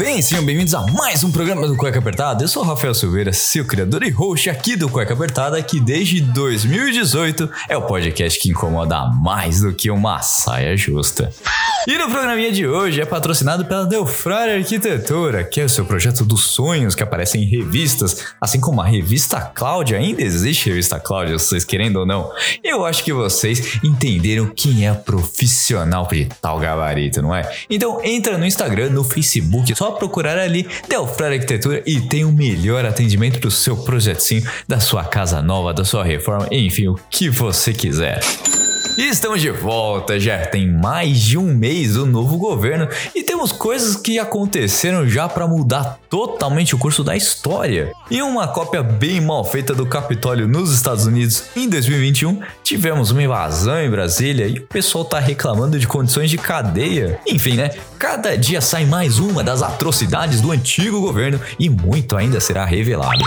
[0.00, 0.22] Bem?
[0.22, 2.42] Sejam bem-vindos a mais um programa do Cueca Apertada.
[2.42, 6.22] Eu sou o Rafael Silveira, seu criador e host aqui do Cueca Apertada, que desde
[6.22, 11.30] 2018 é o podcast que incomoda mais do que uma saia justa.
[11.86, 16.26] E no programinha de hoje é patrocinado pela Delfrare Arquitetura, que é o seu projeto
[16.26, 19.96] dos sonhos que aparece em revistas, assim como a revista Cláudia.
[19.96, 22.30] Ainda existe revista Cláudia, vocês querendo ou não.
[22.62, 27.50] Eu acho que vocês entenderam quem é profissional de tal gabarito, não é?
[27.70, 32.84] Então entra no Instagram, no Facebook, só procurar ali Delfrare Arquitetura e tem o melhor
[32.84, 37.72] atendimento do seu projetinho, da sua casa nova, da sua reforma, enfim, o que você
[37.72, 38.20] quiser.
[38.96, 43.52] E estamos de volta, já tem mais de um mês do novo governo e temos
[43.52, 47.92] coisas que aconteceram já para mudar totalmente o curso da história.
[48.10, 53.22] Em uma cópia bem mal feita do Capitólio nos Estados Unidos em 2021, tivemos uma
[53.22, 57.20] invasão em Brasília e o pessoal tá reclamando de condições de cadeia.
[57.26, 57.70] Enfim, né?
[57.98, 63.22] Cada dia sai mais uma das atrocidades do antigo governo e muito ainda será revelado.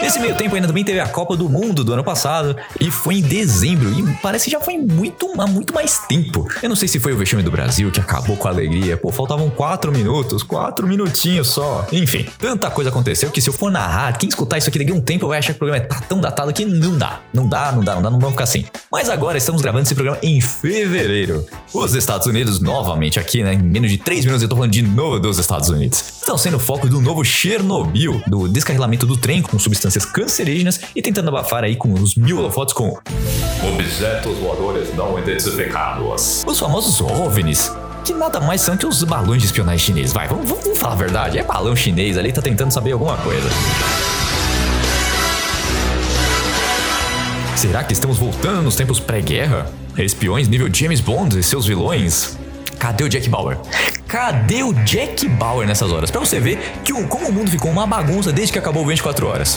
[0.00, 3.16] Nesse meio tempo ainda também teve a Copa do Mundo do ano passado e foi
[3.16, 6.46] em dezembro e parece que já foi muito, há muito mais tempo.
[6.62, 8.96] Eu não sei se foi o vexame do Brasil que acabou com a alegria.
[8.96, 11.86] Pô, faltavam quatro minutos, quatro minutinhos só.
[11.90, 14.94] Enfim, tanta coisa aconteceu que se eu for narrar, quem escutar isso aqui daqui a
[14.94, 17.20] um tempo vai achar que o programa tá tão datado que não dá.
[17.32, 18.64] Não dá, não dá, não dá, não vamos ficar assim.
[18.92, 21.46] Mas agora estamos gravando esse programa em fevereiro.
[21.72, 23.54] Os Estados Unidos, novamente aqui, né?
[23.54, 25.98] Em menos de três minutos eu tô falando de novo dos Estados Unidos.
[25.98, 31.02] Estão sendo foco do novo Chernobyl, do descarrilamento do trem com substâncias substâncias cancerígenas e
[31.02, 32.98] tentando abafar aí com os mil holofotes com
[33.66, 36.44] objetos voadores não identificados.
[36.46, 37.72] Os famosos OVNIs,
[38.04, 40.12] que nada mais são que os balões de espionagem chineses.
[40.12, 41.38] Vai, vamos, vamos falar a verdade.
[41.38, 43.48] É balão chinês ali, tá tentando saber alguma coisa.
[47.56, 49.66] Será que estamos voltando nos tempos pré-guerra?
[49.96, 52.36] Espiões nível James Bond e seus vilões?
[52.78, 53.58] Cadê o Jack Bauer?
[54.06, 56.10] Cadê o Jack Bauer nessas horas?
[56.10, 59.26] Pra você ver que o, como o mundo ficou uma bagunça desde que acabou 24
[59.26, 59.56] horas.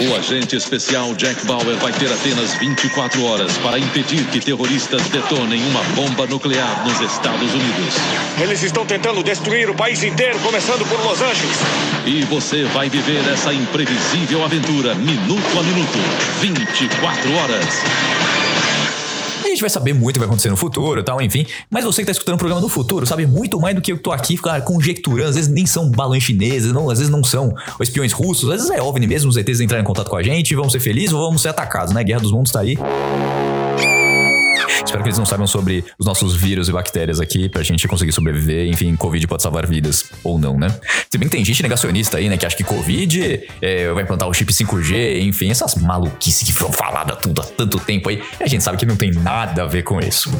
[0.00, 5.62] O agente especial Jack Bauer vai ter apenas 24 horas para impedir que terroristas detonem
[5.66, 7.94] uma bomba nuclear nos Estados Unidos.
[8.40, 11.58] Eles estão tentando destruir o país inteiro, começando por Los Angeles.
[12.06, 15.98] E você vai viver essa imprevisível aventura minuto a minuto,
[16.40, 18.41] 24 horas
[19.52, 21.46] gente vai saber muito o que vai acontecer no futuro e tal, enfim.
[21.70, 23.98] Mas você que tá escutando o programa do futuro sabe muito mais do que eu
[23.98, 25.28] tô aqui cara, conjecturando.
[25.28, 28.70] Às vezes nem são balões chineses, não, às vezes não são espiões russos, às vezes
[28.70, 31.20] é OVNI mesmo, os ETs entrarem em contato com a gente, vamos ser felizes ou
[31.20, 32.02] vamos ser atacados, né?
[32.02, 32.76] Guerra dos Mundos tá aí.
[34.92, 38.12] Espero que eles não saibam sobre os nossos vírus e bactérias aqui pra gente conseguir
[38.12, 38.68] sobreviver.
[38.68, 40.68] Enfim, Covid pode salvar vidas ou não, né?
[41.10, 42.36] Se bem que tem gente negacionista aí, né?
[42.36, 46.72] Que acha que Covid é, vai implantar o chip 5G, enfim, essas maluquices que foram
[46.72, 48.22] faladas tudo há tanto tempo aí.
[48.38, 50.30] E a gente sabe que não tem nada a ver com isso.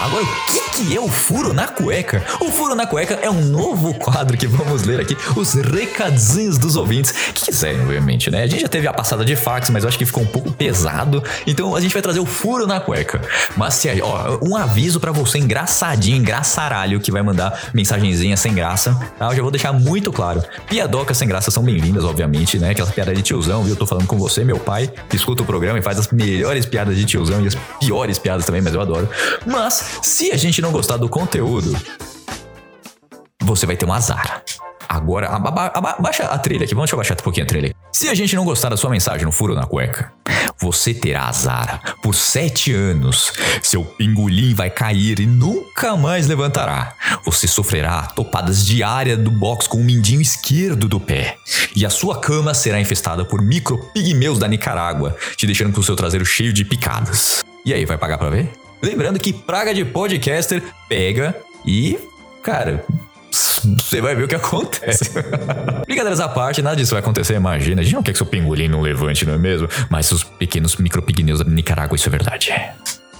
[0.00, 2.24] Agora, o que, que é o furo na cueca?
[2.40, 6.74] O furo na cueca é um novo quadro que vamos ler aqui, os recadinhos dos
[6.74, 8.44] ouvintes, que quiserem, obviamente, né?
[8.44, 10.50] A gente já teve a passada de fax, mas eu acho que ficou um pouco
[10.50, 13.20] pesado, então a gente vai trazer o furo na cueca.
[13.58, 18.98] Mas se, ó, um aviso para você engraçadinho, engraçaralho, que vai mandar mensagenzinha sem graça,
[19.18, 19.26] tá?
[19.26, 20.42] Eu já vou deixar muito claro.
[20.66, 22.70] Piadocas sem graça são bem-vindas, obviamente, né?
[22.70, 23.74] Aquela piada de tiozão, viu?
[23.74, 26.96] Eu tô falando com você, meu pai, escuta o programa e faz as melhores piadas
[26.96, 29.06] de tiozão e as piores piadas também, mas eu adoro.
[29.44, 31.76] Mas se a gente não gostar do conteúdo,
[33.42, 34.42] você vai ter um azar.
[34.88, 36.74] Agora, aba aba baixa a trilha aqui.
[36.74, 37.72] Vamos abaixar um pouquinho a trilha.
[37.92, 40.12] Se a gente não gostar da sua mensagem no furo na cueca,
[40.60, 43.32] você terá azar por sete anos.
[43.62, 46.94] Seu pingolim vai cair e nunca mais levantará.
[47.24, 51.36] Você sofrerá topadas diárias do box com o mindinho esquerdo do pé.
[51.76, 55.94] E a sua cama será infestada por micropigmeus da Nicarágua, te deixando com o seu
[55.94, 57.44] traseiro cheio de picadas.
[57.64, 58.59] E aí, vai pagar pra ver?
[58.82, 61.36] Lembrando que praga de podcaster pega
[61.66, 61.98] e,
[62.42, 62.84] cara,
[63.30, 65.10] você vai ver o que acontece.
[65.86, 67.80] Brincadeiras à parte, nada disso vai acontecer, imagina.
[67.80, 69.68] A gente não quer que seu pingolim não levante, não é mesmo?
[69.88, 72.52] Mas os pequenos micropigmeus da Nicarágua, isso é verdade.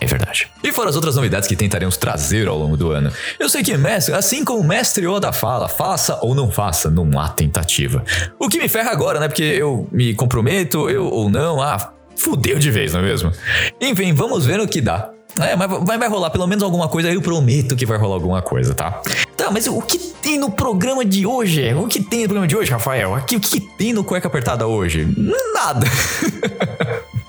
[0.00, 0.50] É verdade.
[0.64, 3.12] E fora as outras novidades que tentaremos trazer ao longo do ano.
[3.38, 7.20] Eu sei que mestre, assim como o mestre Oda fala, faça ou não faça, não
[7.20, 8.02] há tentativa.
[8.38, 9.28] O que me ferra agora, né?
[9.28, 13.30] Porque eu me comprometo, eu ou não, ah, fudeu de vez, não é mesmo?
[13.78, 15.10] Enfim, vamos ver no que dá.
[15.38, 18.42] É, mas vai, vai rolar pelo menos alguma coisa, eu prometo que vai rolar alguma
[18.42, 19.00] coisa, tá?
[19.36, 21.72] Tá, mas o que tem no programa de hoje?
[21.74, 23.14] O que tem no programa de hoje, Rafael?
[23.14, 25.06] Aqui, o que tem no Cueca Apertada hoje?
[25.54, 25.86] Nada.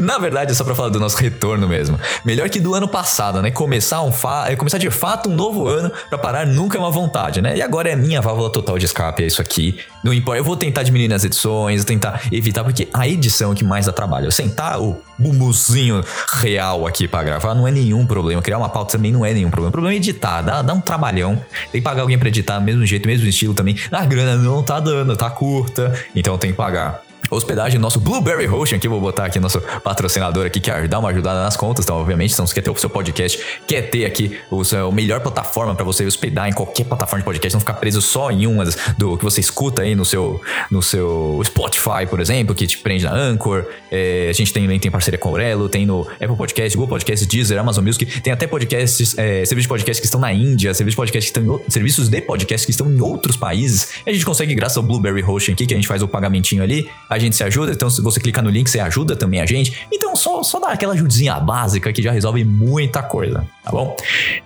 [0.00, 2.00] Na verdade, é só pra falar do nosso retorno mesmo.
[2.24, 3.50] Melhor que do ano passado, né?
[3.50, 6.90] Começar, um fa é, começar de fato um novo ano pra parar nunca é uma
[6.90, 7.56] vontade, né?
[7.56, 9.78] E agora é minha válvula total de escape, é isso aqui.
[10.02, 13.62] Não importa, eu vou tentar diminuir nas edições, tentar evitar, porque a edição é que
[13.62, 14.26] mais dá trabalho.
[14.26, 16.02] Eu sentar o bumbuzinho
[16.40, 18.40] real aqui pra gravar não é nenhum problema.
[18.40, 19.68] Criar uma pauta também não é nenhum problema.
[19.68, 21.34] O problema é editar, dá, dá um trabalhão.
[21.70, 23.76] Tem que pagar alguém pra editar, mesmo jeito, mesmo estilo também.
[23.92, 28.46] A grana não tá dando, tá curta, então tem que pagar hospedagem no nosso Blueberry
[28.46, 31.96] Hosting aqui, vou botar aqui nosso patrocinador aqui, que dá uma ajudada nas contas, então
[31.96, 35.74] obviamente, se você quer ter o seu podcast, quer ter aqui o seu melhor plataforma
[35.74, 38.64] para você hospedar em qualquer plataforma de podcast, não ficar preso só em uma
[38.98, 40.40] do que você escuta aí no seu,
[40.70, 44.90] no seu Spotify, por exemplo, que te prende na Anchor, é, a gente tem, tem
[44.90, 48.46] parceria com o Aurelo, tem no Apple Podcast, Google Podcast, Deezer, Amazon Music, tem até
[48.46, 51.70] podcasts, é, serviços de podcast que estão na Índia, serviços de podcast que estão em,
[51.70, 55.52] serviços de podcast que estão em outros países, a gente consegue graças ao Blueberry Hosting
[55.52, 58.18] aqui, que a gente faz o pagamentinho ali, a gente se ajuda, então se você
[58.18, 59.86] clicar no link, você ajuda também a gente.
[59.92, 63.96] Então só, só dá aquela ajudinha básica que já resolve muita coisa, tá bom?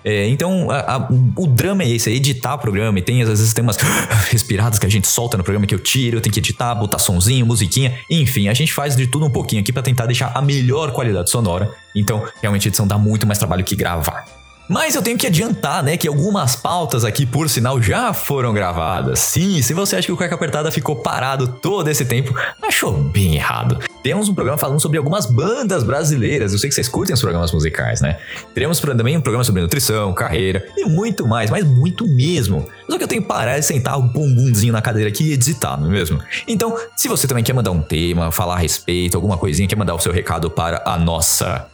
[0.04, 3.28] É, então a, a, o drama é esse, é editar o programa, e tem às
[3.28, 3.76] vezes tem umas
[4.30, 6.98] respiradas que a gente solta no programa que eu tiro, eu tenho que editar, botar
[6.98, 10.42] sonzinho, musiquinha, enfim, a gente faz de tudo um pouquinho aqui para tentar deixar a
[10.42, 11.70] melhor qualidade sonora.
[11.94, 14.43] Então, realmente a edição dá muito mais trabalho que gravar.
[14.68, 19.18] Mas eu tenho que adiantar, né, que algumas pautas aqui, por sinal, já foram gravadas.
[19.18, 23.36] Sim, se você acha que o Cueca Apertada ficou parado todo esse tempo, achou bem
[23.36, 23.78] errado.
[24.02, 26.52] Temos um programa falando sobre algumas bandas brasileiras.
[26.52, 28.18] Eu sei que vocês curtem os programas musicais, né?
[28.52, 32.66] Teremos também um programa sobre nutrição, carreira e muito mais, mas muito mesmo.
[32.88, 35.78] Só que eu tenho que parar de sentar o bumbumzinho na cadeira aqui e editar,
[35.78, 36.20] não é mesmo?
[36.46, 39.94] Então, se você também quer mandar um tema, falar a respeito, alguma coisinha, quer mandar
[39.94, 41.66] o seu recado para a nossa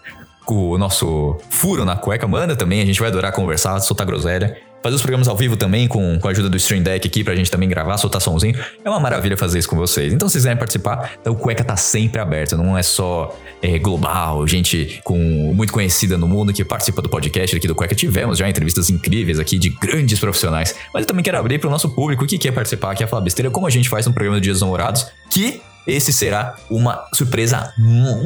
[0.54, 4.56] o nosso furo na cueca, manda também, a gente vai adorar conversar, soltar groselha.
[4.82, 7.36] Fazer os programas ao vivo também, com, com a ajuda do Stream Deck aqui, pra
[7.36, 8.58] gente também gravar, soltar somzinho.
[8.82, 10.10] É uma maravilha fazer isso com vocês.
[10.10, 12.56] Então, se vocês quiserem participar, então, o Cueca tá sempre aberto.
[12.56, 15.18] Não é só é, global, gente com
[15.54, 17.94] muito conhecida no mundo que participa do podcast aqui do Cueca.
[17.94, 20.74] Tivemos já entrevistas incríveis aqui de grandes profissionais.
[20.94, 23.66] Mas eu também quero abrir pro nosso público que quer participar, quer falar besteira, como
[23.66, 27.72] a gente faz no programa do Dias Namorados, que esse será uma surpresa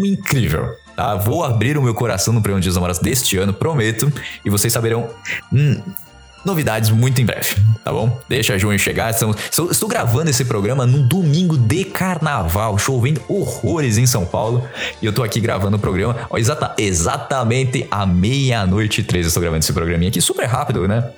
[0.05, 0.77] incrível.
[0.97, 1.15] Tá?
[1.17, 4.13] Vou abrir o meu coração no Prêmio Dias Namorados deste ano, prometo.
[4.45, 5.11] E vocês saberão.
[5.53, 5.81] Hum,
[6.45, 8.21] novidades muito em breve, tá bom?
[8.29, 9.11] Deixa junho chegar.
[9.11, 14.67] Estamos, estou, estou gravando esse programa num domingo de carnaval, chovendo horrores em São Paulo.
[15.01, 19.27] E eu tô aqui gravando o programa ó, exata, exatamente à meia-noite e três.
[19.27, 21.11] Estou gravando esse programinha aqui super rápido, né?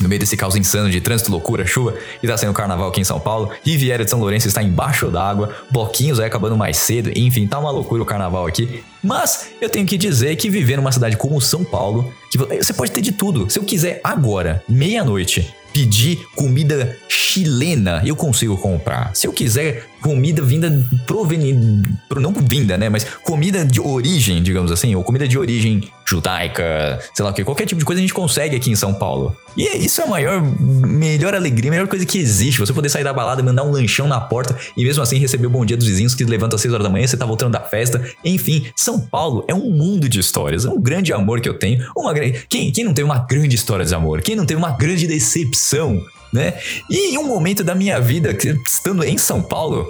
[0.00, 3.04] No meio desse caos insano de trânsito, loucura, chuva, e tá sendo carnaval aqui em
[3.04, 3.50] São Paulo.
[3.64, 7.70] Riviera de São Lourenço está embaixo d'água, bloquinhos aí acabando mais cedo, enfim, tá uma
[7.70, 8.82] loucura o carnaval aqui.
[9.02, 12.92] Mas eu tenho que dizer que viver numa cidade como São Paulo, que você pode
[12.92, 13.50] ter de tudo.
[13.50, 19.14] Se eu quiser agora, meia-noite, pedir comida chilena, eu consigo comprar.
[19.14, 24.94] Se eu quiser comida vinda proveniente, não vinda, né, mas comida de origem, digamos assim,
[24.94, 28.12] ou comida de origem judaica, sei lá o que, qualquer tipo de coisa a gente
[28.14, 29.36] consegue aqui em São Paulo.
[29.56, 32.60] E isso é a maior, melhor alegria, a melhor coisa que existe.
[32.60, 35.50] Você poder sair da balada mandar um lanchão na porta e mesmo assim receber o
[35.50, 37.60] bom dia dos vizinhos que levantam às 6 horas da manhã, você tá voltando da
[37.60, 38.02] festa.
[38.24, 41.84] Enfim, São Paulo é um mundo de histórias, é um grande amor que eu tenho.
[41.96, 42.44] Uma grande.
[42.48, 44.22] Quem, quem não teve uma grande história de amor?
[44.22, 46.02] Quem não teve uma grande decepção?
[46.32, 46.54] Né?
[46.88, 49.86] E em um momento da minha vida, estando em São Paulo,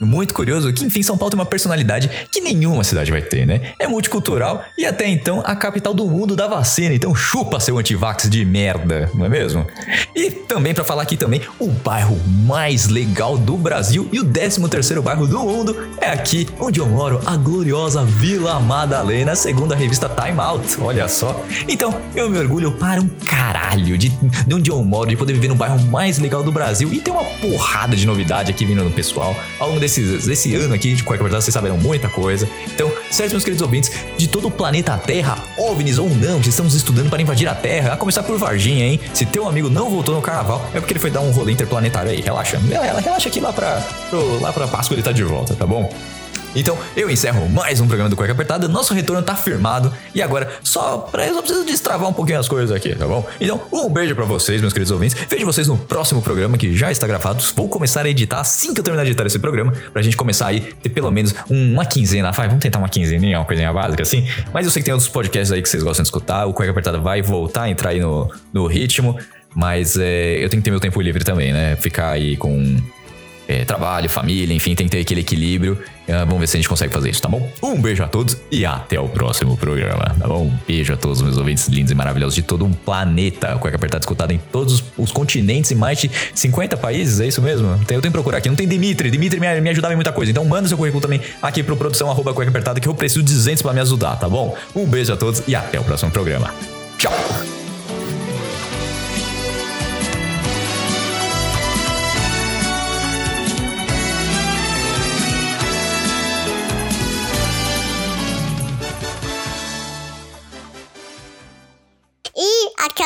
[0.00, 3.72] muito curioso que, enfim, São Paulo tem uma personalidade que nenhuma cidade vai ter, né?
[3.78, 8.28] É multicultural e até então a capital do mundo da vacina, então chupa seu antivax
[8.28, 9.66] de merda, não é mesmo?
[10.14, 14.68] E também para falar aqui também, o bairro mais legal do Brasil e o 13
[14.68, 19.76] terceiro bairro do mundo é aqui onde eu moro, a gloriosa Vila Madalena, segundo a
[19.76, 21.44] revista Time Out, olha só.
[21.68, 25.48] Então, eu me orgulho para um caralho de, de onde eu moro, de poder viver
[25.48, 28.90] no bairro mais legal do Brasil e tem uma porrada de novidade aqui vindo no
[28.90, 32.48] pessoal ao longo desse desse, ano aqui de Qualquer Verdade, vocês saberão muita coisa.
[32.66, 36.74] Então, certo, meus queridos ouvintes, de todo o planeta Terra, OVNIs ou não, que estamos
[36.74, 39.00] estudando para invadir a Terra, a começar por Varginha, hein?
[39.14, 42.10] Se teu amigo não voltou no carnaval, é porque ele foi dar um rolê interplanetário
[42.10, 42.58] aí, relaxa.
[43.02, 43.80] Relaxa aqui lá pra,
[44.10, 45.90] pro, lá pra Páscoa ele tá de volta, tá bom?
[46.56, 48.68] Então, eu encerro mais um programa do Cueca Apertada.
[48.68, 49.92] Nosso retorno tá firmado.
[50.14, 53.26] E agora, só pra eu só preciso destravar um pouquinho as coisas aqui, tá bom?
[53.40, 55.16] Então, um beijo para vocês, meus queridos ouvintes.
[55.28, 57.44] Vejo vocês no próximo programa que já está gravado.
[57.54, 60.46] Vou começar a editar assim que eu terminar de editar esse programa, pra gente começar
[60.46, 62.32] aí ter pelo menos uma quinzena.
[62.32, 64.26] Vai, vamos tentar uma quinzena, uma coisinha básica assim.
[64.52, 66.46] Mas eu sei que tem outros podcasts aí que vocês gostam de escutar.
[66.46, 69.18] O Cueca Apertada vai voltar a entrar aí no, no ritmo.
[69.54, 71.76] Mas é, eu tenho que ter meu tempo livre também, né?
[71.76, 72.76] Ficar aí com
[73.48, 75.78] é, trabalho, família, enfim, tem que ter aquele equilíbrio.
[76.06, 77.50] Uh, vamos ver se a gente consegue fazer isso, tá bom?
[77.62, 80.44] Um beijo a todos e até o próximo programa, tá bom?
[80.44, 83.56] Um beijo a todos os meus ouvintes lindos e maravilhosos de todo um planeta.
[83.56, 87.68] Cueca Apertada escutado em todos os continentes, em mais de 50 países, é isso mesmo?
[87.68, 88.48] Eu tenho que procurar aqui.
[88.48, 89.10] Não tem Dimitri.
[89.10, 90.30] Dimitri me, me ajudava em muita coisa.
[90.30, 93.32] Então manda seu currículo também aqui pro produção arroba cueca apertada que eu preciso de
[93.32, 94.56] 200 pra me ajudar, tá bom?
[94.74, 96.54] Um beijo a todos e até o próximo programa.
[96.98, 97.57] Tchau!